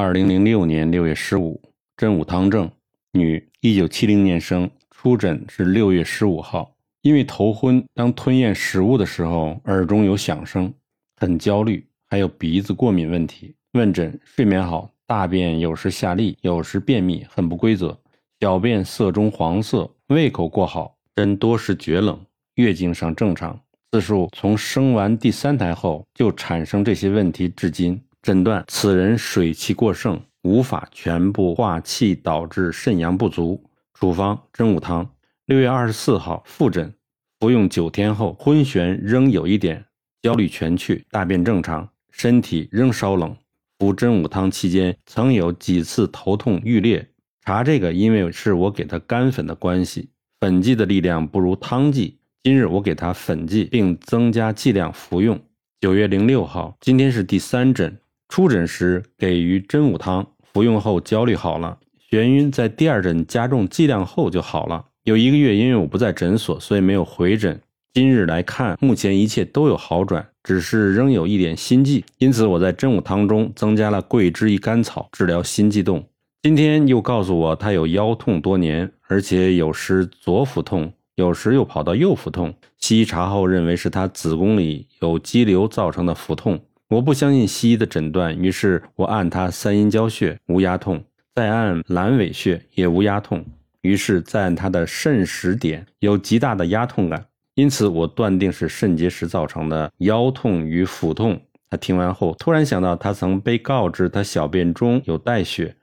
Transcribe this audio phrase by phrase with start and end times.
[0.00, 1.60] 二零零六年六月十五，
[1.94, 2.70] 真武汤正，
[3.12, 6.74] 女，一九七零年生，出诊是六月十五号。
[7.02, 10.72] 因为头昏，当吞咽食物的时候，耳中有响声，
[11.18, 13.54] 很焦虑，还有鼻子过敏问题。
[13.74, 17.94] 问诊，睡眠好，大便有时下痢，有时便秘，很不规则，
[18.40, 22.18] 小便色中黄色，胃口过好，人多时厥冷，
[22.54, 23.60] 月经上正常。
[23.92, 28.00] 自述从生完第三胎后就产生这些问题，至今。
[28.22, 33.64] 诊断：此人水气过盛，无法全部化气，导致肾阳不足。
[33.94, 35.10] 处方：真武汤。
[35.46, 36.92] 六月二十四号复诊，
[37.38, 39.84] 服用九天后，昏眩仍有一点，
[40.20, 43.34] 焦虑全去，大便正常，身体仍稍冷。
[43.78, 47.08] 服真武汤期间，曾有几次头痛欲裂。
[47.46, 50.10] 查这个，因为是我给他干粉的关系，
[50.40, 52.18] 粉剂的力量不如汤剂。
[52.42, 55.40] 今日我给他粉剂，并增加剂量服用。
[55.80, 57.98] 九月零六号，今天是第三诊。
[58.30, 61.78] 初诊时给予真武汤，服用后焦虑好了，
[62.10, 64.86] 眩晕在第二诊加重剂量后就好了。
[65.02, 67.60] 有一个月，因为我不在诊所，所以没有回诊。
[67.92, 76.06] 今日来看，目前一切都有好转，只是仍有一点心悸，因此我在真武汤中增加了桂枝一甘草，治疗心悸动。
[76.40, 82.54] 今天又告诉我他有腰痛多年，而且有时左腹痛，有时又跑到右腹痛。
[82.78, 86.60] 西医查后认为是他子宫里有肌瘤造成的腹痛。
[86.90, 91.04] 我不相信西医的诊断，于是我按他三阴交穴无压痛，
[91.36, 93.46] 再按阑尾穴也无压痛，
[93.82, 97.24] 于是再按他的肾实点有极大的压痛感，
[97.54, 101.40] 因此我断定是肾结石造成的腰痛与腹痛。
[101.70, 105.76] 他听完后突然想到，他曾被告知他小便中有带血，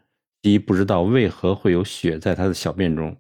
[0.44, 3.16] 西医不知道为何会有血在他的小便中，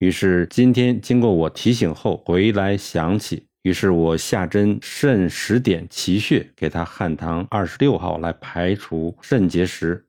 [0.00, 3.46] 于是今天经过我提醒后回来想起。
[3.62, 10.06] 于是我下针肾十点奇穴，给他汉唐二十六号来排除肾结石。